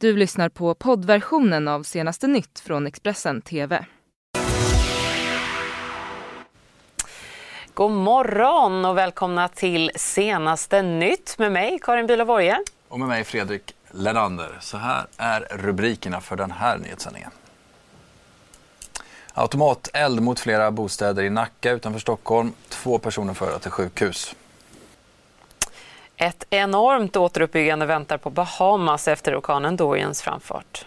Du 0.00 0.16
lyssnar 0.16 0.48
på 0.48 0.74
poddversionen 0.74 1.68
av 1.68 1.82
senaste 1.82 2.26
nytt 2.26 2.60
från 2.60 2.86
Expressen 2.86 3.42
TV. 3.42 3.84
God 7.74 7.90
morgon 7.90 8.84
och 8.84 8.98
välkomna 8.98 9.48
till 9.48 9.90
senaste 9.96 10.82
nytt 10.82 11.38
med 11.38 11.52
mig 11.52 11.78
Karin 11.82 12.06
Bülow 12.06 12.54
Och 12.88 12.98
med 13.00 13.08
mig 13.08 13.24
Fredrik 13.24 13.74
Lenander. 13.90 14.58
Så 14.60 14.76
här 14.76 15.06
är 15.16 15.40
rubrikerna 15.50 16.20
för 16.20 16.36
den 16.36 16.50
här 16.50 16.78
nyhetssändningen. 16.78 17.30
Automateld 19.34 20.22
mot 20.22 20.40
flera 20.40 20.70
bostäder 20.70 21.22
i 21.22 21.30
Nacka 21.30 21.70
utanför 21.70 22.00
Stockholm. 22.00 22.52
Två 22.68 22.98
personer 22.98 23.34
förda 23.34 23.58
till 23.58 23.70
sjukhus. 23.70 24.34
Ett 26.20 26.44
enormt 26.50 27.16
återuppbyggande 27.16 27.86
väntar 27.86 28.18
på 28.18 28.30
Bahamas 28.30 29.08
efter 29.08 29.38
orkanen 29.38 29.76
Dorians 29.76 30.22
framfart. 30.22 30.86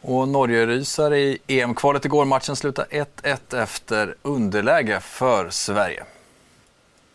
Och 0.00 0.28
Norge-rysare 0.28 1.18
i 1.18 1.38
EM-kvalet 1.46 2.04
igår. 2.04 2.24
Matchen 2.24 2.56
slutade 2.56 3.04
1-1 3.22 3.62
efter 3.62 4.14
underläge 4.22 5.00
för 5.00 5.50
Sverige. 5.50 6.04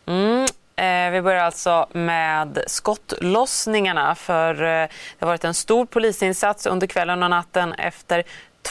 Mm, 0.05 0.45
eh, 0.75 1.11
vi 1.11 1.21
börjar 1.21 1.43
alltså 1.43 1.87
med 1.91 2.63
skottlossningarna. 2.67 4.15
För 4.15 4.53
eh, 4.63 4.87
det 5.17 5.19
har 5.19 5.27
varit 5.27 5.43
en 5.43 5.53
stor 5.53 5.85
polisinsats 5.85 6.65
under 6.65 6.87
kvällen 6.87 7.23
och 7.23 7.29
natten 7.29 7.73
efter 7.73 8.23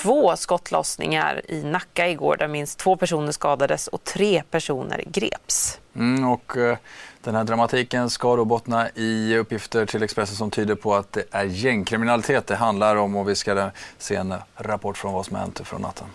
två 0.03 0.37
skottlossningar 0.37 1.43
i 1.49 1.65
Nacka 1.65 2.09
igår 2.09 2.37
där 2.37 2.49
minst 2.49 2.79
två 2.79 2.97
personer 2.97 3.33
skadades 3.33 3.89
och 3.89 4.05
tre 4.05 4.43
personer 4.51 5.05
greps. 5.07 5.79
Mm, 5.97 6.29
och, 6.29 6.57
eh, 6.57 6.77
den 7.23 7.35
här 7.35 7.45
dramatiken 7.45 8.11
ska 8.11 8.37
då 8.37 8.45
bottna 8.45 8.89
i 8.95 9.37
uppgifter 9.37 9.87
till 9.87 10.03
Expressen 10.03 10.37
som 10.37 10.51
tyder 10.51 10.75
på 10.75 10.95
att 10.95 11.13
det 11.13 11.25
är 11.31 11.45
gängkriminalitet 11.45 12.47
det 12.47 12.57
handlar 12.57 12.97
om 12.97 13.17
och 13.17 13.29
vi 13.29 13.35
ska 13.35 13.71
se 13.99 14.17
en 14.17 14.35
rapport 14.57 14.99
från 14.99 15.13
vad 15.13 15.27
som 15.27 15.37
hänt 15.37 15.61
från 15.65 15.83
natten. 15.83 16.07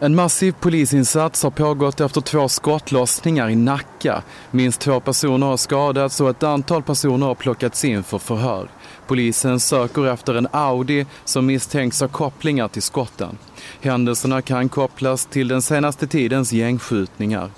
En 0.00 0.14
massiv 0.14 0.54
polisinsats 0.60 1.42
har 1.42 1.50
pågått 1.50 2.00
efter 2.00 2.20
två 2.20 2.48
skottlossningar 2.48 3.48
i 3.48 3.56
Nacka. 3.56 4.22
Minst 4.50 4.80
två 4.80 5.00
personer 5.00 5.46
har 5.46 5.56
skadats 5.56 6.20
och 6.20 6.30
ett 6.30 6.42
antal 6.42 6.82
personer 6.82 7.26
har 7.26 7.34
plockats 7.34 7.84
in 7.84 8.02
för 8.02 8.18
förhör. 8.18 8.68
Polisen 9.06 9.60
söker 9.60 10.06
efter 10.06 10.34
en 10.34 10.48
Audi 10.50 11.06
som 11.24 11.46
misstänks 11.46 12.00
ha 12.00 12.08
kopplingar 12.08 12.68
till 12.68 12.82
skotten. 12.82 13.38
Händelserna 13.80 14.42
kan 14.42 14.68
kopplas 14.68 15.26
till 15.26 15.48
den 15.48 15.62
senaste 15.62 16.06
tidens 16.06 16.52
gängskjutningar. 16.52 17.50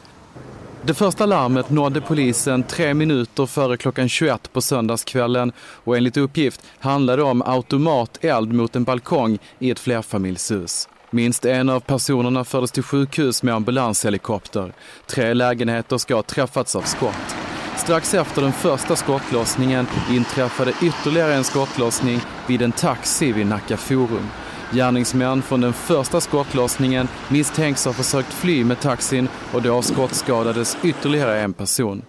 Det 0.86 0.94
första 0.94 1.26
larmet 1.26 1.70
nådde 1.70 2.00
polisen 2.00 2.62
tre 2.62 2.94
minuter 2.94 3.46
före 3.46 3.76
klockan 3.76 4.08
21 4.08 4.52
på 4.52 4.60
söndagskvällen 4.60 5.52
och 5.58 5.96
enligt 5.96 6.16
uppgift 6.16 6.62
handlade 6.78 7.22
det 7.22 7.28
om 7.28 7.42
automateld 7.42 8.52
mot 8.52 8.76
en 8.76 8.84
balkong 8.84 9.38
i 9.58 9.70
ett 9.70 9.78
flerfamiljshus. 9.78 10.88
Minst 11.10 11.44
en 11.44 11.68
av 11.68 11.80
personerna 11.80 12.44
fördes 12.44 12.72
till 12.72 12.82
sjukhus 12.82 13.42
med 13.42 13.54
ambulanshelikopter. 13.54 14.72
Tre 15.06 15.34
lägenheter 15.34 15.98
ska 15.98 16.14
ha 16.14 16.22
träffats 16.22 16.76
av 16.76 16.82
skott. 16.82 17.45
Strax 17.76 18.14
efter 18.14 18.42
den 18.42 18.52
första 18.52 18.96
skottlossningen 18.96 19.86
inträffade 20.10 20.72
ytterligare 20.82 21.34
en 21.34 21.44
skottlossning 21.44 22.20
vid 22.48 22.62
en 22.62 22.72
taxi 22.72 23.32
vid 23.32 23.46
Nacka 23.46 23.76
Forum. 23.76 24.28
Gärningsmän 24.72 25.42
från 25.42 25.60
den 25.60 25.72
första 25.72 26.20
skottlossningen 26.20 27.08
misstänks 27.28 27.84
ha 27.84 27.92
försökt 27.92 28.32
fly 28.32 28.64
med 28.64 28.80
taxin 28.80 29.28
och 29.52 29.62
då 29.62 29.82
skottskadades 29.82 30.76
ytterligare 30.84 31.40
en 31.40 31.52
person. 31.52 32.02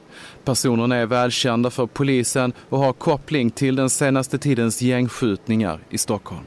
Personerna 0.44 0.95
är 0.95 1.06
välkända 1.06 1.70
för 1.70 1.86
polisen 1.86 2.54
och 2.70 2.80
har 2.80 2.94
koppling 2.94 3.52
till 3.52 3.76
den 3.76 3.90
senaste 3.90 4.38
tidens 4.38 4.82
gängskjutningar 4.82 5.80
i 5.90 5.98
Stockholm. 5.98 6.44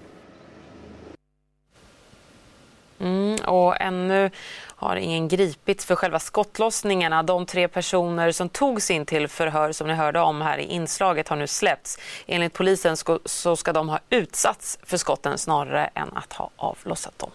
Mm, 3.00 3.29
och 3.42 3.80
ännu 3.80 4.30
har 4.66 4.96
ingen 4.96 5.28
gripits 5.28 5.84
för 5.84 5.96
själva 5.96 6.18
skottlossningarna. 6.18 7.22
De 7.22 7.46
tre 7.46 7.68
personer 7.68 8.32
som 8.32 8.48
togs 8.48 8.90
in 8.90 9.06
till 9.06 9.28
förhör 9.28 9.72
som 9.72 9.86
ni 9.86 9.94
hörde 9.94 10.20
om 10.20 10.40
här 10.40 10.58
i 10.58 10.64
inslaget 10.64 11.28
har 11.28 11.36
nu 11.36 11.46
släppts. 11.46 11.98
Enligt 12.26 12.52
polisen 12.52 12.96
så 13.24 13.56
ska 13.56 13.72
de 13.72 13.88
ha 13.88 13.98
utsatts 14.10 14.78
för 14.82 14.96
skotten 14.96 15.38
snarare 15.38 15.90
än 15.94 16.08
att 16.14 16.32
ha 16.32 16.50
avlossat 16.56 17.18
dem. 17.18 17.30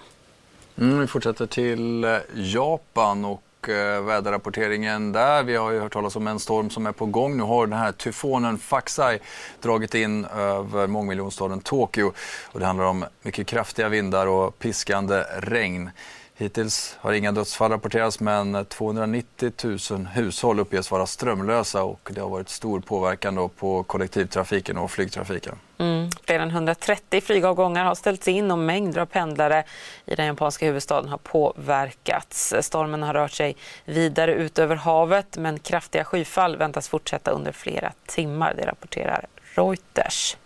Mm, 0.78 1.00
vi 1.00 1.08
fortsätter 1.08 1.46
till 1.46 2.04
eh, 2.04 2.18
Japan 2.34 3.26
och 3.26 3.42
Eh, 3.70 4.02
väderrapporteringen 4.02 5.12
där. 5.12 5.44
Vi 5.44 5.56
har 5.56 5.72
ju 5.72 5.80
hört 5.80 5.94
talas 5.94 6.16
om 6.16 6.28
en 6.28 6.40
storm 6.40 6.70
som 6.70 6.86
är 6.86 6.92
på 6.92 7.06
gång. 7.06 7.38
Nu 7.38 7.44
har 7.44 7.68
den 7.68 7.80
här 7.80 7.92
tyfonen 7.92 8.58
Faxai 8.58 9.20
dragit 9.62 9.96
in 9.96 10.26
över 10.26 10.88
mångmiljonstaden 10.88 11.60
Tokyo 11.60 12.14
och 12.52 12.60
det 12.60 12.66
handlar 12.66 12.86
om 12.86 13.06
mycket 13.22 13.48
kraftiga 13.48 13.90
vindar 13.90 14.28
och 14.28 14.60
piskande 14.60 15.24
regn. 15.40 15.90
Hittills 16.38 16.98
har 17.00 17.14
inga 17.14 17.32
dödsfall 17.32 17.72
rapporterats 17.72 18.20
men 18.20 18.66
290 18.66 19.52
000 19.92 20.06
hushåll 20.06 20.60
uppges 20.60 20.92
vara 20.92 21.06
strömlösa 21.06 21.84
och 21.84 22.10
det 22.14 22.22
har 22.22 22.30
varit 22.30 22.50
stor 22.50 22.80
påverkan 22.80 23.36
då 23.36 23.48
på 23.48 23.84
kollektivtrafiken 23.84 24.78
och 24.78 24.92
flygtrafiken. 24.92 25.56
Mm. 25.78 26.10
Fler 26.26 26.40
än 26.40 26.50
130 26.50 27.22
flygavgångar 27.22 27.86
har 27.86 27.96
ställts 27.96 28.28
in 28.28 28.52
och 28.52 28.58
mängder 28.58 29.02
av 29.02 29.06
pendlare 29.06 29.64
i 30.06 30.16
den 30.16 30.26
japanska 30.26 30.66
huvudstaden 30.66 31.10
har 31.10 31.18
påverkats. 31.18 32.54
Stormen 32.62 33.04
har 33.04 33.14
rört 33.14 33.32
sig 33.32 33.56
vidare 33.86 34.34
ut 34.34 34.60
över 34.60 34.76
havet 34.76 35.38
men 35.38 35.60
kraftiga 35.60 36.04
skyfall 36.04 36.58
väntas 36.58 36.90
fortsätta 36.90 37.32
under 37.32 37.52
flera 37.52 37.92
timmar, 38.06 38.54
det 38.58 38.66
rapporterar 38.66 39.26
Reuters. 39.56 40.38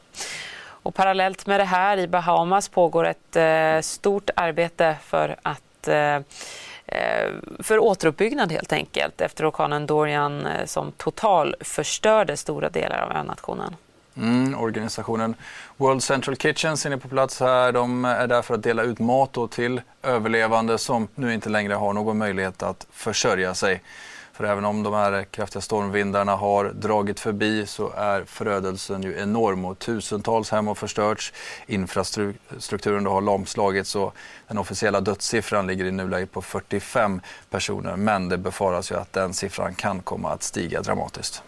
Och 0.81 0.95
parallellt 0.95 1.45
med 1.45 1.59
det 1.59 1.65
här 1.65 1.97
i 1.97 2.07
Bahamas 2.07 2.69
pågår 2.69 3.05
ett 3.05 3.35
eh, 3.35 3.81
stort 3.81 4.29
arbete 4.35 4.97
för 5.03 5.35
att 5.41 5.61
att 5.79 5.87
eh, 5.87 6.15
eh, 6.85 7.33
för 7.59 7.79
återuppbyggnad 7.79 8.51
helt 8.51 8.73
enkelt 8.73 9.21
efter 9.21 9.49
orkanen 9.49 9.85
Dorian 9.85 10.45
eh, 10.45 10.65
som 10.65 10.91
total 10.91 11.55
förstörde 11.59 12.37
stora 12.37 12.69
delar 12.69 13.01
av 13.01 13.11
önationen. 13.11 13.75
Mm, 14.19 14.59
organisationen 14.59 15.35
World 15.77 16.03
Central 16.03 16.35
Kitchens 16.37 16.85
är 16.85 16.97
på 16.97 17.07
plats 17.07 17.39
här. 17.39 17.71
De 17.71 18.05
är 18.05 18.27
där 18.27 18.41
för 18.41 18.53
att 18.53 18.63
dela 18.63 18.83
ut 18.83 18.99
mat 18.99 19.51
till 19.51 19.81
överlevande 20.03 20.77
som 20.77 21.07
nu 21.15 21.33
inte 21.33 21.49
längre 21.49 21.73
har 21.73 21.93
någon 21.93 22.17
möjlighet 22.17 22.63
att 22.63 22.87
försörja 22.91 23.53
sig. 23.53 23.81
För 24.33 24.43
även 24.43 24.65
om 24.65 24.83
de 24.83 24.93
här 24.93 25.23
kraftiga 25.23 25.61
stormvindarna 25.61 26.35
har 26.35 26.65
dragit 26.65 27.19
förbi 27.19 27.65
så 27.65 27.91
är 27.91 28.23
förödelsen 28.23 29.03
ju 29.03 29.19
enorm 29.19 29.65
och 29.65 29.79
tusentals 29.79 30.51
hem 30.51 30.67
har 30.67 30.75
förstörts. 30.75 31.33
Infrastrukturen 31.67 33.05
har 33.05 33.21
lamslagits 33.21 33.95
och 33.95 34.15
den 34.47 34.57
officiella 34.57 35.01
dödssiffran 35.01 35.67
ligger 35.67 35.85
i 35.85 35.91
nuläget 35.91 36.31
på 36.31 36.41
45 36.41 37.21
personer. 37.49 37.95
Men 37.95 38.29
det 38.29 38.37
befaras 38.37 38.91
ju 38.91 38.95
att 38.95 39.13
den 39.13 39.33
siffran 39.33 39.75
kan 39.75 39.99
komma 39.99 40.31
att 40.31 40.43
stiga 40.43 40.81
dramatiskt. 40.81 41.43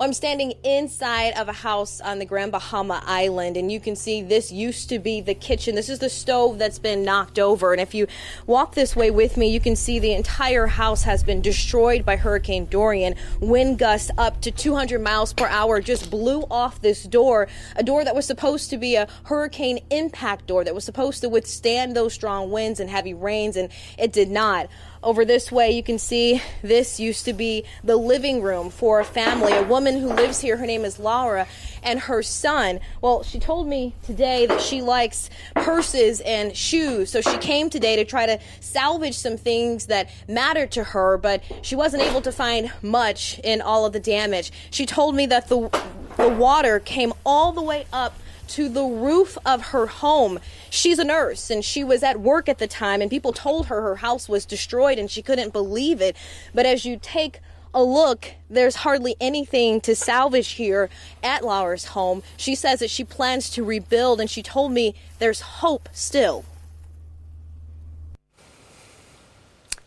I'm 0.00 0.12
standing 0.12 0.54
inside 0.64 1.34
of 1.34 1.48
a 1.48 1.52
house 1.52 2.00
on 2.00 2.18
the 2.18 2.24
Grand 2.24 2.50
Bahama 2.50 3.02
Island, 3.06 3.56
and 3.56 3.70
you 3.70 3.78
can 3.78 3.94
see 3.94 4.20
this 4.20 4.50
used 4.50 4.88
to 4.88 4.98
be 4.98 5.20
the 5.20 5.34
kitchen. 5.34 5.76
This 5.76 5.88
is 5.88 6.00
the 6.00 6.08
stove 6.08 6.58
that's 6.58 6.80
been 6.80 7.04
knocked 7.04 7.38
over. 7.38 7.72
And 7.72 7.80
if 7.80 7.94
you 7.94 8.08
walk 8.46 8.74
this 8.74 8.96
way 8.96 9.12
with 9.12 9.36
me, 9.36 9.48
you 9.52 9.60
can 9.60 9.76
see 9.76 10.00
the 10.00 10.12
entire 10.12 10.66
house 10.66 11.04
has 11.04 11.22
been 11.22 11.40
destroyed 11.40 12.04
by 12.04 12.16
Hurricane 12.16 12.66
Dorian. 12.66 13.14
Wind 13.40 13.78
gusts 13.78 14.10
up 14.18 14.40
to 14.40 14.50
200 14.50 15.00
miles 15.00 15.32
per 15.32 15.46
hour 15.46 15.80
just 15.80 16.10
blew 16.10 16.42
off 16.50 16.80
this 16.80 17.04
door, 17.04 17.46
a 17.76 17.84
door 17.84 18.02
that 18.04 18.14
was 18.14 18.26
supposed 18.26 18.70
to 18.70 18.78
be 18.78 18.96
a 18.96 19.06
hurricane 19.24 19.78
impact 19.90 20.46
door 20.48 20.64
that 20.64 20.74
was 20.74 20.84
supposed 20.84 21.20
to 21.20 21.28
withstand 21.28 21.94
those 21.94 22.12
strong 22.12 22.50
winds 22.50 22.80
and 22.80 22.90
heavy 22.90 23.14
rains, 23.14 23.56
and 23.56 23.70
it 23.98 24.12
did 24.12 24.30
not. 24.30 24.68
Over 25.02 25.24
this 25.24 25.50
way, 25.50 25.72
you 25.72 25.82
can 25.82 25.98
see 25.98 26.40
this 26.62 27.00
used 27.00 27.24
to 27.24 27.32
be 27.32 27.64
the 27.82 27.96
living 27.96 28.40
room 28.40 28.70
for 28.70 29.00
a 29.00 29.04
family. 29.04 29.52
A 29.52 29.64
woman 29.64 29.98
who 29.98 30.08
lives 30.08 30.40
here, 30.40 30.56
her 30.56 30.66
name 30.66 30.84
is 30.84 31.00
Laura, 31.00 31.48
and 31.82 31.98
her 31.98 32.22
son. 32.22 32.78
Well, 33.00 33.24
she 33.24 33.40
told 33.40 33.66
me 33.66 33.94
today 34.04 34.46
that 34.46 34.60
she 34.60 34.80
likes 34.80 35.28
purses 35.56 36.20
and 36.20 36.56
shoes, 36.56 37.10
so 37.10 37.20
she 37.20 37.36
came 37.38 37.68
today 37.68 37.96
to 37.96 38.04
try 38.04 38.26
to 38.26 38.38
salvage 38.60 39.16
some 39.16 39.36
things 39.36 39.86
that 39.86 40.08
mattered 40.28 40.70
to 40.72 40.84
her, 40.84 41.18
but 41.18 41.42
she 41.62 41.74
wasn't 41.74 42.04
able 42.04 42.20
to 42.20 42.30
find 42.30 42.70
much 42.80 43.40
in 43.42 43.60
all 43.60 43.84
of 43.84 43.92
the 43.92 44.00
damage. 44.00 44.52
She 44.70 44.86
told 44.86 45.16
me 45.16 45.26
that 45.26 45.48
the 45.48 45.68
the 46.16 46.28
water 46.28 46.78
came 46.78 47.12
all 47.24 47.52
the 47.52 47.62
way 47.62 47.86
up 47.92 48.18
to 48.52 48.68
the 48.68 48.84
roof 48.84 49.38
of 49.46 49.68
her 49.68 49.86
home. 49.86 50.38
She's 50.70 50.98
a 50.98 51.04
nurse 51.04 51.50
and 51.50 51.64
she 51.64 51.82
was 51.82 52.02
at 52.02 52.20
work 52.20 52.48
at 52.48 52.58
the 52.58 52.66
time, 52.66 53.00
and 53.00 53.10
people 53.10 53.32
told 53.32 53.66
her 53.66 53.80
her 53.82 53.96
house 53.96 54.28
was 54.28 54.44
destroyed 54.44 54.98
and 54.98 55.10
she 55.10 55.22
couldn't 55.22 55.52
believe 55.52 56.00
it. 56.00 56.16
But 56.54 56.66
as 56.66 56.84
you 56.84 56.98
take 57.00 57.40
a 57.74 57.82
look, 57.82 58.32
there's 58.50 58.76
hardly 58.76 59.16
anything 59.20 59.80
to 59.80 59.94
salvage 59.94 60.52
here 60.52 60.90
at 61.22 61.42
Lauer's 61.42 61.86
home. 61.86 62.22
She 62.36 62.54
says 62.54 62.80
that 62.80 62.90
she 62.90 63.04
plans 63.04 63.48
to 63.50 63.64
rebuild, 63.64 64.20
and 64.20 64.28
she 64.28 64.42
told 64.42 64.72
me 64.72 64.94
there's 65.18 65.40
hope 65.40 65.88
still. 65.92 66.44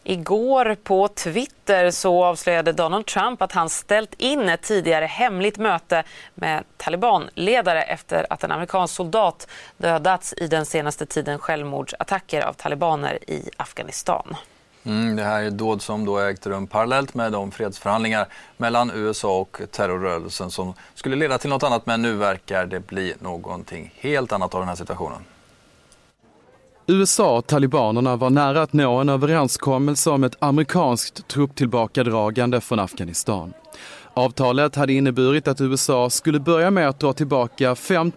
Igår 0.07 0.75
på 0.84 1.07
Twitter 1.07 1.92
så 1.92 2.24
avslöjade 2.24 2.72
Donald 2.72 3.06
Trump 3.06 3.42
att 3.42 3.52
han 3.52 3.69
ställt 3.69 4.13
in 4.13 4.50
ett 4.50 4.62
tidigare 4.62 5.06
hemligt 5.06 5.57
möte 5.57 6.04
med 6.36 6.63
talibanledare 6.78 7.81
efter 7.81 8.25
att 8.30 8.44
en 8.44 8.52
amerikansk 8.52 8.96
soldat 8.96 9.48
dödats 9.78 10.34
i 10.38 10.48
den 10.48 10.66
senaste 10.66 11.06
tiden 11.06 11.40
självmordsattacker 11.40 12.42
av 12.42 12.54
talibaner 12.54 13.30
i 13.30 13.50
Afghanistan. 13.57 14.36
Mm, 14.84 15.16
det 15.16 15.24
här 15.24 15.44
är 15.44 15.50
dåd 15.50 15.81
som 15.81 16.06
då 16.06 16.19
ägt 16.19 16.48
rum 16.48 16.68
parallellt 16.68 17.13
med 17.13 17.31
de 17.31 17.51
fredsförhandlingar 17.51 18.28
mellan 18.58 18.92
USA 18.96 19.40
och 19.40 19.62
terrorrörelsen 19.72 20.51
som 20.51 20.74
skulle 20.96 21.16
leda 21.16 21.38
till 21.38 21.50
något 21.50 21.63
annat 21.63 21.86
men 21.86 22.01
nu 22.01 22.13
verkar 22.13 22.66
det 22.66 22.80
bli 22.80 23.13
någonting 23.19 23.94
helt 23.98 24.31
annat 24.31 24.54
av 24.54 24.60
den 24.60 24.69
här 24.69 24.75
situationen. 24.75 25.19
USA 26.88 27.38
och 27.38 27.48
talibanerna 27.48 28.16
var 28.16 28.30
nära 28.30 28.62
att 28.62 28.74
nå 28.74 28.98
en 28.98 29.10
överenskommelse 29.10 30.10
om 30.10 30.24
ett 30.24 30.36
amerikanskt 30.40 31.28
trupptillbakadragande 31.28 32.62
från 32.62 32.80
Afghanistan. 32.80 33.54
Avtalet 34.14 34.76
hade 34.76 34.94
inneburit 34.94 35.48
att 35.48 35.62
USA 35.62 36.10
skulle 36.10 36.40
börja 36.40 36.72
med 36.72 36.90
att 36.90 37.00
dra 37.00 37.14
tillbaka 37.14 37.76
5 37.76 38.12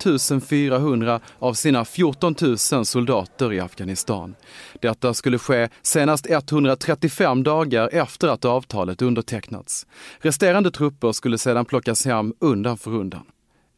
400 0.49 1.21
av 1.39 1.55
sina 1.55 1.85
14 1.85 2.35
000 2.41 2.87
soldater 2.87 3.53
i 3.53 3.61
Afghanistan. 3.61 4.35
Detta 4.81 5.15
skulle 5.15 5.39
ske 5.39 5.69
senast 5.83 6.27
135 6.31 7.43
dagar 7.43 7.89
efter 7.93 8.29
att 8.29 8.45
avtalet 8.45 9.03
undertecknats. 9.03 9.87
Resterande 10.19 10.71
trupper 10.71 11.13
skulle 11.13 11.39
sedan 11.39 11.65
plockas 11.65 12.05
hem 12.05 12.35
undan 12.41 12.79
för 12.79 12.91
undan. 12.91 13.23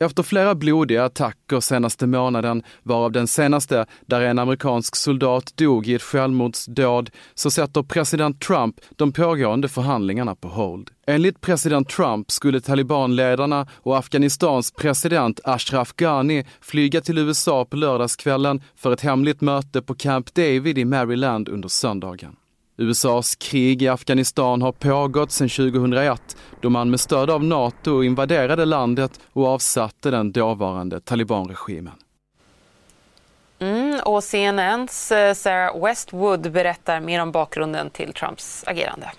Efter 0.05 0.23
flera 0.23 0.55
blodiga 0.55 1.05
attacker 1.05 1.61
senaste 1.61 2.07
månaden, 2.07 2.63
varav 2.83 3.13
den 3.13 3.27
senaste 3.27 3.87
där 4.07 4.21
en 4.21 4.39
amerikansk 4.39 4.97
soldat 4.97 5.57
dog 5.57 5.89
i 5.89 5.95
ett 5.95 6.03
självmordsdåd, 6.03 7.11
så 7.35 7.51
sätter 7.51 7.83
president 7.83 8.41
Trump 8.41 8.81
de 8.97 9.13
pågående 9.13 9.69
förhandlingarna 9.69 10.35
på 10.35 10.49
hold. 10.49 10.91
Enligt 11.07 11.41
president 11.41 11.89
Trump 11.89 12.31
skulle 12.31 12.61
talibanledarna 12.61 13.67
och 13.73 13.99
Afghanistans 13.99 14.71
president 14.71 15.41
Ashraf 15.45 15.93
Ghani 15.93 16.45
flyga 16.61 17.01
till 17.01 17.19
USA 17.19 17.65
på 17.65 17.77
lördagskvällen 17.77 18.63
för 18.77 18.93
ett 18.93 19.01
hemligt 19.01 19.41
möte 19.41 19.83
på 19.83 19.95
Camp 19.95 20.35
David 20.35 20.79
i 20.79 20.85
Maryland 20.85 21.49
under 21.49 21.69
söndagen. 21.69 22.37
USAs 22.81 23.35
krig 23.35 23.83
i 23.83 23.89
Afghanistan 23.89 24.63
har 24.63 24.73
pågått 24.73 25.33
sedan 25.33 25.49
2001 25.49 26.37
då 26.61 26.71
man 26.71 26.91
med 26.91 27.01
stöd 27.01 27.31
av 27.31 27.45
NATO 27.45 28.03
invaderade 28.03 28.65
landet 28.65 29.21
och 29.33 29.47
avsatte 29.47 30.11
den 30.11 30.33
dåvarande 30.33 31.01
talibanregimen. 31.01 31.95
Mm, 33.59 34.01
och 34.05 34.25
CNNs 34.25 35.13
eh, 35.13 35.35
Sarah 35.35 35.85
Westwood 35.85 36.53
berättar 36.53 37.01
mer 37.01 37.23
om 37.23 37.33
bakgrunden 37.33 37.91
till 37.91 38.13
Trumps 38.13 38.65
agerande. 38.67 39.11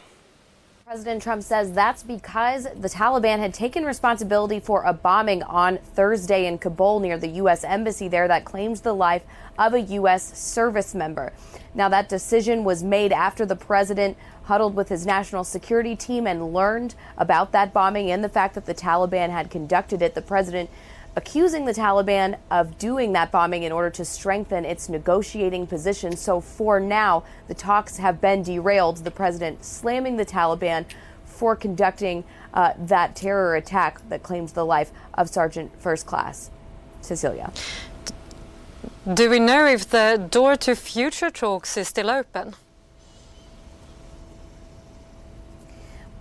President 0.92 1.24
Trump 1.24 1.42
says 1.42 1.72
that's 1.72 2.04
because 2.04 2.68
the 2.76 2.90
Taliban 2.90 3.40
had 3.40 3.54
taken 3.54 3.86
responsibility 3.86 4.60
for 4.60 4.84
a 4.84 4.92
bombing 4.92 5.42
on 5.44 5.78
Thursday 5.78 6.46
in 6.46 6.58
Kabul 6.58 7.00
near 7.00 7.18
the 7.18 7.30
U.S. 7.30 7.64
Embassy 7.64 8.10
there 8.10 8.28
that 8.28 8.44
claimed 8.44 8.76
the 8.76 8.92
life 8.92 9.24
of 9.58 9.74
a 9.74 9.80
U.S. 9.80 10.38
service 10.38 10.94
member. 10.94 11.32
Now, 11.74 11.88
that 11.88 12.10
decision 12.10 12.66
was 12.66 12.84
made 12.84 13.14
after 13.14 13.46
the 13.46 13.56
president 13.56 14.18
huddled 14.44 14.76
with 14.76 14.90
his 14.90 15.06
national 15.06 15.46
security 15.46 15.96
team 15.96 16.28
and 16.28 16.54
learned 16.54 16.96
about 17.18 17.54
that 17.54 17.72
bombing 17.72 18.12
and 18.12 18.22
the 18.22 18.28
fact 18.28 18.54
that 18.56 18.66
the 18.66 18.76
Taliban 18.76 19.30
had 19.30 19.50
conducted 19.50 20.02
it. 20.02 20.14
The 20.14 20.22
president 20.22 20.70
accusing 21.16 21.66
the 21.66 21.74
Taliban 21.74 22.38
of 22.50 22.78
doing 22.78 23.14
that 23.14 23.32
bombing 23.32 23.64
in 23.64 23.72
order 23.72 23.90
to 23.90 24.06
strengthen 24.06 24.66
its 24.66 24.90
negotiating 24.90 25.68
position. 25.68 26.16
So, 26.16 26.40
for 26.40 26.80
now, 26.80 27.24
the 27.48 27.54
talks 27.54 27.98
have 27.98 28.22
been 28.22 28.44
derailed. 28.44 28.98
The 28.98 29.12
president 29.12 29.66
slamming 29.66 30.18
the 30.18 30.26
Taliban 30.26 30.86
for 31.26 31.56
conducting 31.56 32.24
uh, 32.54 32.74
that 32.78 33.16
terror 33.16 33.56
attack 33.56 34.08
that 34.10 34.24
claims 34.24 34.54
the 34.54 34.66
life 34.66 34.92
of 35.14 35.30
Sergeant 35.30 35.72
First 35.80 36.06
Class. 36.06 36.52
Cecilia. 37.02 37.52
Do 39.12 39.30
we 39.30 39.40
know 39.40 39.66
if 39.66 39.90
the 39.90 40.28
door 40.30 40.56
to 40.58 40.76
future 40.76 41.32
talks 41.32 41.76
is 41.78 41.88
still 41.88 42.10
open? 42.10 42.54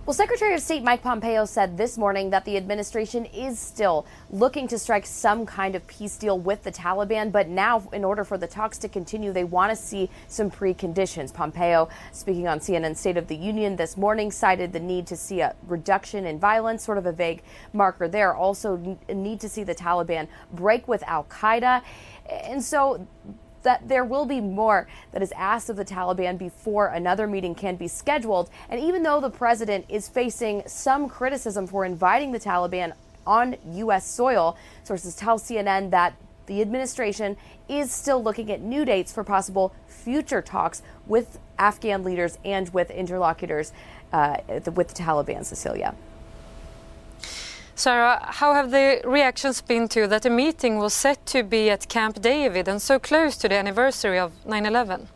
Well, 0.03 0.15
Secretary 0.15 0.55
of 0.55 0.61
State 0.61 0.81
Mike 0.83 1.03
Pompeo 1.03 1.45
said 1.45 1.77
this 1.77 1.95
morning 1.95 2.31
that 2.31 2.43
the 2.43 2.57
administration 2.57 3.23
is 3.25 3.59
still 3.59 4.07
looking 4.31 4.67
to 4.69 4.79
strike 4.79 5.05
some 5.05 5.45
kind 5.45 5.75
of 5.75 5.85
peace 5.85 6.17
deal 6.17 6.39
with 6.39 6.63
the 6.63 6.71
Taliban, 6.71 7.31
but 7.31 7.47
now, 7.47 7.87
in 7.93 8.03
order 8.03 8.23
for 8.23 8.35
the 8.35 8.47
talks 8.47 8.79
to 8.79 8.89
continue, 8.89 9.31
they 9.31 9.43
want 9.43 9.69
to 9.69 9.75
see 9.75 10.09
some 10.27 10.49
preconditions. 10.49 11.31
Pompeo, 11.31 11.87
speaking 12.11 12.47
on 12.47 12.59
CNN 12.59 12.97
State 12.97 13.15
of 13.15 13.27
the 13.27 13.35
Union 13.35 13.75
this 13.75 13.95
morning, 13.95 14.31
cited 14.31 14.73
the 14.73 14.79
need 14.79 15.05
to 15.05 15.15
see 15.15 15.41
a 15.41 15.55
reduction 15.67 16.25
in 16.25 16.39
violence, 16.39 16.83
sort 16.83 16.97
of 16.97 17.05
a 17.05 17.11
vague 17.11 17.43
marker 17.71 18.07
there. 18.07 18.33
Also, 18.33 18.97
need 19.07 19.39
to 19.39 19.47
see 19.47 19.63
the 19.63 19.75
Taliban 19.75 20.27
break 20.51 20.87
with 20.87 21.03
Al 21.03 21.25
Qaeda. 21.25 21.83
And 22.27 22.63
so 22.63 23.05
that 23.63 23.87
there 23.87 24.03
will 24.03 24.25
be 24.25 24.41
more 24.41 24.87
that 25.11 25.21
is 25.21 25.31
asked 25.33 25.69
of 25.69 25.75
the 25.75 25.85
Taliban 25.85 26.37
before 26.37 26.87
another 26.87 27.27
meeting 27.27 27.55
can 27.55 27.75
be 27.75 27.87
scheduled. 27.87 28.49
And 28.69 28.79
even 28.79 29.03
though 29.03 29.21
the 29.21 29.29
president 29.29 29.85
is 29.89 30.09
facing 30.09 30.63
some 30.65 31.09
criticism 31.09 31.67
for 31.67 31.85
inviting 31.85 32.31
the 32.31 32.39
Taliban 32.39 32.93
on 33.25 33.55
U.S. 33.73 34.05
soil, 34.07 34.57
sources 34.83 35.15
tell 35.15 35.39
CNN 35.39 35.91
that 35.91 36.15
the 36.47 36.61
administration 36.61 37.37
is 37.69 37.91
still 37.91 38.21
looking 38.21 38.51
at 38.51 38.61
new 38.61 38.83
dates 38.83 39.13
for 39.13 39.23
possible 39.23 39.73
future 39.87 40.41
talks 40.41 40.81
with 41.05 41.39
Afghan 41.57 42.03
leaders 42.03 42.37
and 42.43 42.69
with 42.73 42.89
interlocutors 42.89 43.71
uh, 44.11 44.37
with 44.47 44.87
the 44.89 44.93
Taliban, 44.93 45.45
Cecilia. 45.45 45.95
Sarah, 47.81 48.19
how 48.21 48.53
have 48.53 48.69
the 48.69 49.01
reactions 49.03 49.59
been 49.59 49.87
to 49.87 50.05
that 50.05 50.21
the 50.21 50.29
meeting 50.29 50.77
was 50.77 50.93
set 50.93 51.25
to 51.25 51.41
be 51.41 51.67
at 51.71 51.89
Camp 51.89 52.21
David 52.21 52.67
and 52.67 52.79
so 52.79 52.99
close 52.99 53.35
to 53.37 53.49
the 53.49 53.55
anniversary 53.55 54.19
of 54.19 54.33
9 54.45 54.67
11? 54.67 55.07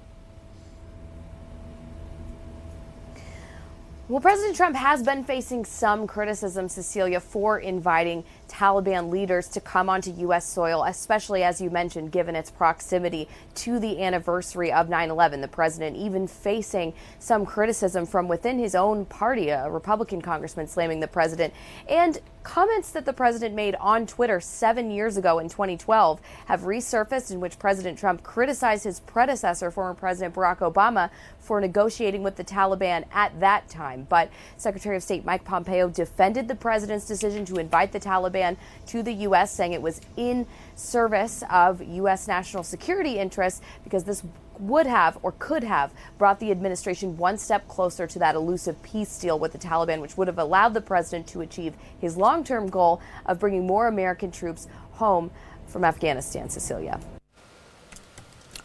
Well, 4.08 4.20
President 4.20 4.56
Trump 4.56 4.76
has 4.76 5.04
been 5.04 5.24
facing 5.24 5.64
some 5.64 6.08
criticism, 6.08 6.68
Cecilia, 6.68 7.20
for 7.20 7.60
inviting 7.60 8.24
Taliban 8.48 9.12
leaders 9.12 9.48
to 9.50 9.62
come 9.62 9.88
onto 9.88 10.12
U.S. 10.12 10.48
soil, 10.48 10.84
especially 10.86 11.44
as 11.44 11.62
you 11.62 11.70
mentioned, 11.70 12.12
given 12.12 12.36
its 12.36 12.50
proximity 12.50 13.28
to 13.56 13.78
the 13.78 14.02
anniversary 14.02 14.72
of 14.72 14.90
9 14.90 15.12
11. 15.12 15.42
The 15.42 15.48
president 15.48 15.98
even 15.98 16.28
facing 16.28 16.94
some 17.20 17.46
criticism 17.46 18.08
from 18.08 18.28
within 18.28 18.58
his 18.58 18.74
own 18.74 19.06
party, 19.06 19.50
a 19.50 19.70
Republican 19.70 20.20
congressman 20.20 20.68
slamming 20.68 21.00
the 21.00 21.08
president. 21.08 21.54
And 21.88 22.20
comments 22.46 22.92
that 22.92 23.06
the 23.06 23.12
president 23.12 23.56
made 23.56 23.76
on 23.76 24.06
Twitter 24.06 24.40
seven 24.40 24.92
years 24.92 25.18
ago 25.18 25.40
in 25.40 25.50
2012 25.50 26.22
have 26.46 26.62
resurfaced, 26.62 27.32
in 27.32 27.42
which 27.42 27.58
President 27.58 27.98
Trump 27.98 28.22
criticized 28.22 28.84
his 28.84 29.00
predecessor, 29.02 29.72
former 29.72 29.96
President 29.96 30.34
Barack 30.34 30.60
Obama, 30.60 31.10
for 31.40 31.60
negotiating 31.60 32.22
with 32.22 32.36
the 32.36 32.44
Taliban 32.44 33.04
at 33.12 33.38
that 33.40 33.68
time. 33.68 34.06
But 34.08 34.30
Secretary 34.58 34.96
of 34.96 35.04
State 35.04 35.26
Mike 35.26 35.44
Pompeo 35.44 35.90
defended 35.90 36.48
the 36.48 36.56
president's 36.56 37.08
decision 37.08 37.46
to 37.46 37.58
invite 37.58 37.92
the 37.92 38.00
Taliban 38.00 38.58
to 38.88 39.02
the 39.02 39.14
U.S., 39.14 39.52
saying 39.52 39.74
it 39.74 39.82
was 39.82 40.00
in 40.16 40.46
service 40.76 41.44
of 41.50 41.82
U.S. 41.82 42.28
national 42.28 42.64
security 42.64 43.18
interests 43.18 43.62
because 43.84 44.04
this 44.04 44.24
would 44.60 44.88
have 44.88 45.18
or 45.24 45.34
could 45.34 45.64
have 45.64 45.92
brought 46.18 46.40
the 46.40 46.52
administration 46.52 47.18
one 47.18 47.38
step 47.38 47.68
closer 47.68 48.08
to 48.08 48.20
that 48.20 48.36
elusive 48.36 48.82
peace 48.84 49.20
deal 49.20 49.40
with 49.40 49.52
the 49.52 49.58
Taliban, 49.58 50.02
which 50.02 50.18
would 50.18 50.28
have 50.28 50.40
allowed 50.40 50.74
the 50.74 50.82
president 50.82 51.28
to 51.28 51.42
achieve 51.42 51.74
his 52.00 52.18
long 52.18 52.44
term 52.44 52.70
goal 52.70 53.02
of 53.26 53.40
bringing 53.40 53.66
more 53.68 53.88
American 53.88 54.32
troops 54.32 54.68
home 54.92 55.32
from 55.68 55.84
Afghanistan. 55.84 56.50
Cecilia. 56.50 57.00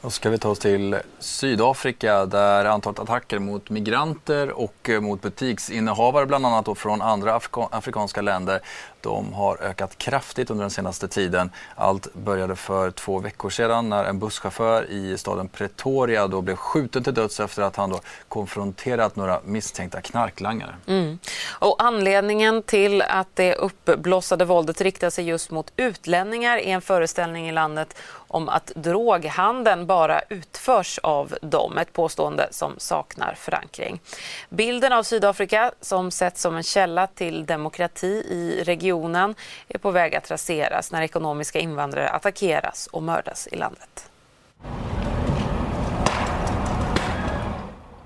Och 0.02 0.12
ska 0.12 0.30
vi 0.30 0.38
ta 0.38 0.48
oss 0.48 0.58
till 0.58 0.96
Sydafrika 1.18 2.26
där 2.26 2.64
antalet 2.64 2.98
attacker 2.98 3.38
mot 3.38 3.70
migranter 3.70 4.50
och 4.50 4.90
mot 5.00 5.22
butiksinnehavare 5.22 6.26
bland 6.26 6.46
annat 6.46 6.64
då 6.64 6.74
från 6.74 7.02
andra 7.02 7.34
afrika 7.34 7.68
afrikanska 7.70 8.20
länder 8.22 8.60
de 9.02 9.32
har 9.32 9.62
ökat 9.62 9.98
kraftigt 9.98 10.50
under 10.50 10.62
den 10.62 10.70
senaste 10.70 11.08
tiden. 11.08 11.50
Allt 11.74 12.14
började 12.14 12.56
för 12.56 12.90
två 12.90 13.18
veckor 13.18 13.50
sedan 13.50 13.88
när 13.88 14.04
en 14.04 14.18
busschaufför 14.18 14.90
i 14.90 15.18
staden 15.18 15.48
Pretoria 15.48 16.26
då 16.28 16.40
blev 16.40 16.56
skjuten 16.56 17.04
till 17.04 17.14
döds 17.14 17.40
efter 17.40 17.62
att 17.62 17.76
han 17.76 17.90
då 17.90 18.00
konfronterat 18.28 19.16
några 19.16 19.40
misstänkta 19.44 20.00
knarklangare. 20.00 20.74
Mm. 20.86 21.18
Och 21.58 21.76
anledningen 21.78 22.62
till 22.62 23.02
att 23.02 23.28
det 23.34 23.54
uppblossade 23.54 24.44
våldet 24.44 24.80
riktar 24.80 25.10
sig 25.10 25.24
just 25.24 25.50
mot 25.50 25.72
utlänningar 25.76 26.56
är 26.56 26.74
en 26.74 26.80
föreställning 26.80 27.48
i 27.48 27.52
landet 27.52 27.96
om 28.12 28.48
att 28.48 28.72
droghandeln 28.74 29.86
bara 29.86 30.20
utförs 30.28 30.98
av 31.02 31.34
dem, 31.42 31.78
ett 31.78 31.92
påstående 31.92 32.48
som 32.50 32.74
saknar 32.78 33.34
förankring. 33.34 34.00
Bilden 34.48 34.92
av 34.92 35.02
Sydafrika 35.02 35.72
som 35.80 36.10
setts 36.10 36.42
som 36.42 36.56
en 36.56 36.62
källa 36.62 37.06
till 37.06 37.46
demokrati 37.46 38.06
i 38.06 38.62
regionen 38.64 38.89
regionen 38.90 39.34
är 39.68 39.78
på 39.78 39.90
väg 39.90 40.14
att 40.14 40.30
raseras 40.30 40.92
när 40.92 41.02
ekonomiska 41.02 41.58
invandrare 41.58 42.08
attackeras 42.08 42.86
och 42.86 43.02
mördas 43.02 43.48
i 43.52 43.56
landet. 43.56 44.10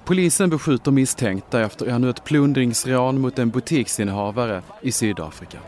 Polisen 0.05 0.51
beskjuter 0.51 0.91
misstänkta 0.91 1.61
efter 1.61 1.87
ännu 1.87 2.11
ett 2.11 2.25
plundringsrån 2.25 3.21
mot 3.21 3.39
en 3.39 3.51
butiksinnehavare 3.51 4.63
i 4.81 4.93
Sydafrika. 4.93 5.59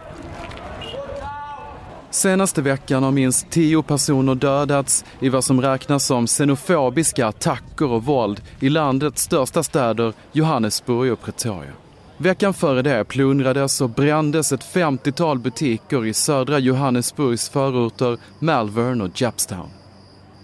Senaste 2.10 2.62
veckan 2.62 3.02
har 3.02 3.10
minst 3.10 3.50
tio 3.50 3.82
personer 3.82 4.34
dödats 4.34 5.04
i 5.20 5.28
vad 5.28 5.44
som 5.44 5.62
räknas 5.62 6.06
som 6.06 6.26
xenofobiska 6.26 7.26
attacker 7.26 7.86
och 7.86 8.04
våld 8.04 8.42
i 8.60 8.68
landets 8.68 9.22
största 9.22 9.62
städer 9.62 10.12
Johannesburg 10.32 11.12
och 11.12 11.20
Pretoria. 11.20 11.85
Veckan 12.18 12.54
före 12.54 12.82
det 12.82 13.04
plundrades 13.04 13.80
och 13.80 13.90
brändes 13.90 14.52
ett 14.52 14.64
50-tal 14.64 15.38
butiker 15.38 16.06
i 16.06 16.14
södra 16.14 16.58
Johannesburgs 16.58 17.48
förorter 17.48 18.18
Malvern 18.38 19.00
och 19.00 19.20
Japstown. 19.20 19.70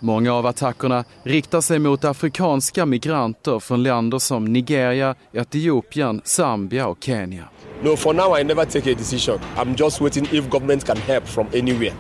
Många 0.01 0.33
av 0.33 0.47
attackerna 0.47 1.05
riktar 1.23 1.61
sig 1.61 1.79
mot 1.79 2.05
afrikanska 2.05 2.87
migranter 2.87 3.59
från 3.59 3.83
länder 3.83 4.19
som 4.19 4.45
Nigeria, 4.45 5.15
Etiopien, 5.33 6.21
Zambia 6.25 6.87
och 6.87 6.99
Kenya. 7.01 7.49
No, 7.83 7.97
for 7.97 8.13
now 8.15 8.39
I 8.39 8.45
never 8.45 8.65
take 8.65 8.93
a 8.93 8.95
decision. 8.99 9.39
I'm 9.57 9.75
just 9.79 10.01
waiting 10.01 10.29
if 10.33 10.51
government 10.51 10.85
can 10.85 10.97
help 10.97 11.27
from 11.27 11.47
anywhere. 11.55 11.95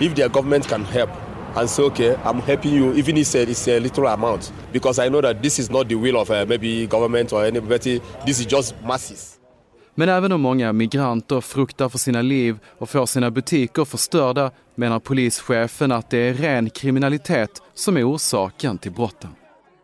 If 0.00 0.14
their 0.14 0.28
government 0.28 0.68
can 0.68 0.84
help 0.84 1.10
and 1.56 1.68
say, 1.68 1.82
okay, 1.84 2.16
I'm 2.24 2.40
helping 2.40 2.74
you, 2.74 2.94
even 2.94 3.16
if 3.16 3.34
it's 3.34 3.68
a 3.68 3.78
little 3.80 4.06
amount, 4.06 4.52
because 4.72 4.98
I 4.98 5.08
know 5.08 5.20
that 5.20 5.42
this 5.42 5.58
is 5.58 5.70
not 5.70 5.88
the 5.88 5.94
will 5.94 6.16
of 6.16 6.30
uh, 6.30 6.46
maybe 6.48 6.86
government 6.86 7.32
or 7.32 7.44
anybody. 7.44 8.00
This 8.26 8.40
is 8.40 8.46
just 8.46 8.74
masses. 8.84 9.36
Men 9.94 10.08
även 10.08 10.32
om 10.32 10.40
många 10.40 10.72
migranter 10.72 11.40
fruktar 11.40 11.88
för 11.88 11.98
sina 11.98 12.22
liv 12.22 12.58
och 12.78 12.90
får 12.90 13.06
sina 13.06 13.30
butiker 13.30 13.84
förstörda 13.84 14.50
menar 14.74 14.98
polischefen 14.98 15.92
att 15.92 16.10
det 16.10 16.18
är 16.18 16.34
ren 16.34 16.70
kriminalitet 16.70 17.62
som 17.74 17.96
är 17.96 18.14
orsaken 18.14 18.78
till 18.78 18.92
brotten. 18.92 19.30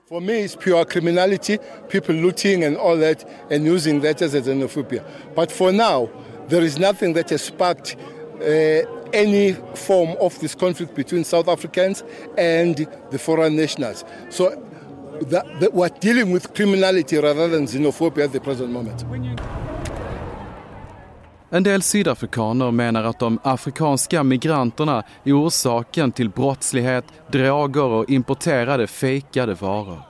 For 0.09 0.21
me, 0.21 0.33
it's 0.45 0.57
pure 0.57 0.85
criminality, 0.85 1.59
people 1.91 2.15
looting 2.15 2.65
and 2.65 2.77
all 2.77 3.01
that, 3.01 3.27
and 3.51 3.67
using 3.67 4.01
that 4.01 4.23
as 4.23 4.35
a 4.35 4.41
xenophobia. 4.41 5.03
But 5.35 5.53
for 5.53 5.73
now, 5.73 6.09
there 6.49 6.65
is 6.65 6.79
nothing 6.79 7.15
that 7.15 7.31
has 7.31 7.43
sparked 7.43 7.97
uh, 7.97 9.06
any 9.17 9.55
form 9.75 10.17
of 10.21 10.39
this 10.39 10.55
conflict 10.55 10.95
between 10.95 11.25
South 11.25 11.49
Africans 11.49 12.05
and 12.39 12.87
the 13.11 13.19
foreign 13.19 13.57
nationals. 13.57 14.05
So 14.31 14.51
that, 15.31 15.61
that 15.61 15.75
we're 15.75 15.91
dealing 16.01 16.33
with 16.33 16.55
criminality 16.55 17.17
rather 17.17 17.49
than 17.49 17.67
xenophobia 17.67 18.25
at 18.25 18.33
the 18.33 18.41
present 18.41 18.71
moment. 18.71 19.05
En 21.51 21.63
del 21.63 21.83
sydafrikaner 21.83 22.71
menar 22.71 23.05
att 23.05 23.19
de 23.19 23.39
afrikanska 23.43 24.23
migranterna 24.23 25.05
är 25.25 25.33
orsaken 25.33 26.13
till 26.13 26.31
brottslighet, 26.31 27.05
droger 27.33 27.83
och 27.83 28.11
importerade 28.11 28.87
fejkade 28.87 29.55
varor. 29.55 30.03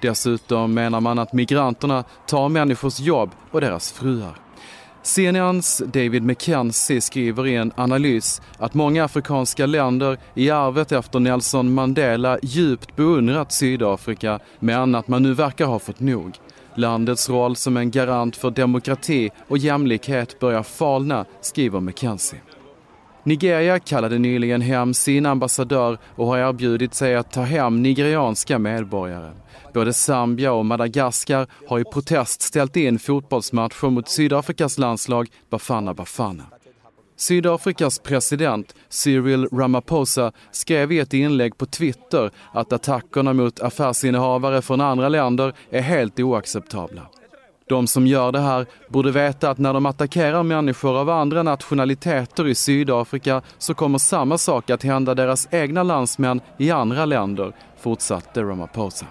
Dessutom 0.00 0.74
menar 0.74 1.00
man 1.00 1.18
att 1.18 1.32
migranterna 1.32 2.04
tar 2.26 2.48
människors 2.48 3.00
jobb 3.00 3.30
och 3.50 3.60
deras 3.60 3.92
fruar. 3.92 4.47
CNNs 5.02 5.82
David 5.86 6.22
McKenzie 6.22 7.00
skriver 7.00 7.46
i 7.46 7.56
en 7.56 7.72
analys 7.76 8.42
att 8.58 8.74
många 8.74 9.04
afrikanska 9.04 9.66
länder 9.66 10.18
i 10.34 10.50
arvet 10.50 10.92
efter 10.92 11.20
Nelson 11.20 11.74
Mandela 11.74 12.38
djupt 12.42 12.96
beundrat 12.96 13.52
Sydafrika 13.52 14.38
men 14.58 14.94
att 14.94 15.08
man 15.08 15.22
nu 15.22 15.34
verkar 15.34 15.66
ha 15.66 15.78
fått 15.78 16.00
nog. 16.00 16.38
Landets 16.74 17.28
roll 17.28 17.56
som 17.56 17.76
en 17.76 17.90
garant 17.90 18.36
för 18.36 18.50
demokrati 18.50 19.30
och 19.48 19.58
jämlikhet 19.58 20.40
börjar 20.40 20.62
falna, 20.62 21.24
skriver 21.40 21.80
McKenzie. 21.80 22.40
Nigeria 23.28 23.78
kallade 23.78 24.18
nyligen 24.18 24.60
hem 24.60 24.94
sin 24.94 25.26
ambassadör 25.26 25.98
och 26.16 26.26
har 26.26 26.38
erbjudit 26.38 26.94
sig 26.94 27.16
att 27.16 27.32
ta 27.32 27.42
hem 27.42 27.82
nigerianska 27.82 28.58
medborgare. 28.58 29.30
Både 29.74 29.92
Zambia 29.92 30.52
och 30.52 30.66
Madagaskar 30.66 31.46
har 31.68 31.78
i 31.78 31.84
protest 31.84 32.42
ställt 32.42 32.76
in 32.76 32.98
fotbollsmatcher 32.98 33.90
mot 33.90 34.08
Sydafrikas 34.08 34.78
landslag 34.78 35.28
Bafana 35.50 35.94
Bafana. 35.94 36.44
Sydafrikas 37.16 37.98
president 37.98 38.74
Cyril 38.88 39.48
Ramaphosa 39.52 40.32
skrev 40.50 40.92
i 40.92 40.98
ett 40.98 41.14
inlägg 41.14 41.58
på 41.58 41.66
Twitter 41.66 42.30
att 42.52 42.72
attackerna 42.72 43.32
mot 43.32 43.60
affärsinnehavare 43.60 44.62
från 44.62 44.80
andra 44.80 45.08
länder 45.08 45.52
är 45.70 45.80
helt 45.80 46.20
oacceptabla. 46.20 47.02
De 47.68 47.86
som 47.86 48.06
gör 48.06 48.32
det 48.32 48.40
här 48.40 48.66
borde 48.88 49.10
veta 49.10 49.50
att 49.50 49.58
när 49.58 49.74
de 49.74 49.86
attackerar 49.86 50.42
människor 50.42 50.98
av 51.00 51.10
andra 51.10 51.42
nationaliteter 51.42 52.48
i 52.48 52.54
Sydafrika 52.54 53.42
så 53.58 53.74
kommer 53.74 53.98
samma 53.98 54.38
sak 54.38 54.70
att 54.70 54.82
hända 54.82 55.14
deras 55.14 55.48
egna 55.50 55.82
landsmän 55.82 56.40
i 56.58 56.70
andra 56.70 57.04
länder, 57.04 57.52
fortsatte 57.80 58.42
Ramaphosa. 58.42 59.06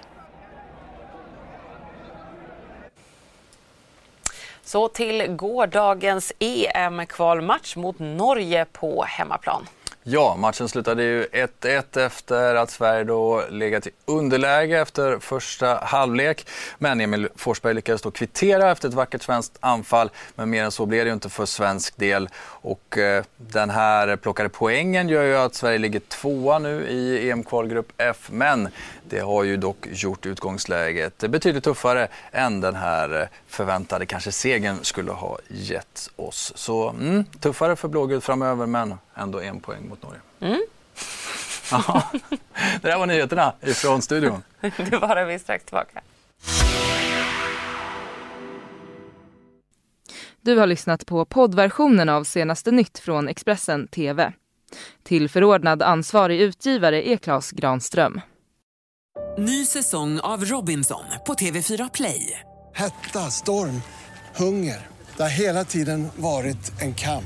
Så 4.64 4.88
till 4.88 5.28
gårdagens 5.28 6.34
EM-kvalmatch 6.40 7.76
mot 7.76 8.00
Norge 8.00 8.66
på 8.66 9.04
hemmaplan. 9.08 9.66
Ja, 10.10 10.36
matchen 10.36 10.70
slutade 10.70 11.04
ju 11.04 11.24
1-1 11.24 12.06
efter 12.06 12.56
att 12.56 12.72
Sverige 12.72 13.04
då 13.04 13.44
legat 13.50 13.88
i 13.88 13.92
underläge 14.06 14.80
efter 14.80 15.20
första 15.20 15.76
halvlek. 15.84 16.48
Men 16.78 17.02
Emil 17.02 17.30
Forsberg 17.36 17.74
lyckades 17.74 18.02
då 18.02 18.12
kvittera 18.12 18.72
efter 18.72 18.88
ett 18.88 18.94
vackert 18.94 19.22
svenskt 19.22 19.58
anfall. 19.60 20.10
Men 20.36 20.50
mer 20.50 20.64
än 20.64 20.72
så 20.72 20.86
blev 20.86 21.06
det 21.06 21.10
ju 21.10 21.14
inte 21.14 21.30
för 21.30 21.46
svensk 21.46 21.98
del. 21.98 22.30
Och 22.46 22.98
eh, 22.98 23.24
den 23.38 23.70
här 23.70 24.16
plockade 24.16 24.50
poängen 24.50 25.10
gör 25.10 25.24
ju 25.24 25.38
att 25.38 25.56
Sverige 25.56 25.78
ligger 25.78 26.00
tvåa 26.00 26.60
nu 26.60 26.88
i 26.88 27.30
EM-kvalgrupp 27.32 27.92
F. 27.98 28.28
Men 28.32 28.70
det 29.04 29.20
har 29.20 29.44
ju 29.44 29.58
dock 29.58 29.88
gjort 29.92 30.26
utgångsläget 30.26 31.18
betydligt 31.18 31.64
tuffare 31.64 32.08
än 32.32 32.62
den 32.62 32.76
här 32.76 33.30
förväntade 33.48 34.06
kanske 34.06 34.32
segern 34.32 34.78
skulle 34.82 35.12
ha 35.12 35.38
gett 35.48 36.10
oss. 36.16 36.54
Så 36.56 36.90
mm, 36.90 37.26
tuffare 37.26 37.76
för 37.76 37.88
blågult 37.88 38.24
framöver 38.24 38.66
men 38.66 38.96
ändå 39.18 39.42
en 39.42 39.60
poäng 39.60 39.90
mot 39.90 40.04
Norge. 40.04 40.20
Mm. 40.40 40.66
det 42.82 42.88
där 42.88 42.98
var 42.98 43.06
nyheterna 43.06 43.54
ifrån 43.62 44.02
studion. 44.02 44.44
det 44.62 44.98
var 44.98 45.26
vi 45.26 45.40
strax 45.40 45.66
tillbaka. 45.66 46.02
Du 50.42 50.58
har 50.58 50.68
lyssnat 50.68 51.06
på 51.06 51.26
poddversionen 51.26 52.10
av 52.10 52.24
senaste 52.24 52.72
nytt 52.72 53.00
från 53.00 53.28
Expressen 53.28 53.88
TV. 53.88 54.34
Till 55.04 55.30
förordnad 55.30 55.82
ansvarig 55.82 56.42
utgivare 56.42 57.10
är 57.10 57.18
Klas 57.18 57.52
Granström. 57.52 58.22
Ny 59.38 59.66
säsong 59.66 60.20
av 60.20 60.46
Robinson 60.46 61.04
på 61.28 61.34
TV4 61.34 61.90
Play. 61.94 62.40
Hetta, 62.74 63.20
storm, 63.20 63.82
hunger. 64.36 64.88
Det 65.18 65.24
har 65.24 65.30
hela 65.30 65.64
tiden 65.64 66.08
varit 66.16 66.82
en 66.82 66.94
kamp. 66.94 67.26